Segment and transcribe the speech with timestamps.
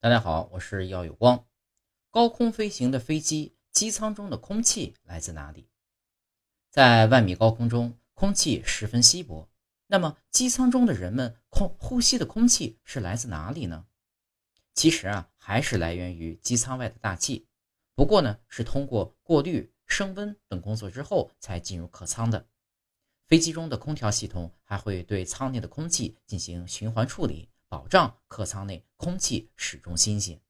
[0.00, 1.44] 大家好，我是耀有光。
[2.12, 5.68] 高空飞行的飞机机舱中的空气来自哪里？
[6.70, 9.50] 在万米高空中，空气十分稀薄。
[9.88, 13.86] 那么，机舱中的人们空呼吸的空气是来自哪里呢？
[14.72, 17.48] 其实啊，还是来源于机舱外的大气。
[17.96, 22.46] 不过呢，是通过过滤、升温等工作之后才进入客舱的。
[23.26, 27.50] 飞机中的空调系统还会对舱内的空气进行循环处理。
[27.68, 30.40] 保障客舱内空气始终新鲜。